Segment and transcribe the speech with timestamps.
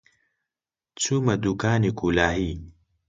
[1.01, 2.51] چوومە دووکانی کولاهی